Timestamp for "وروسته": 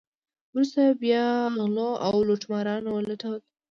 0.51-0.81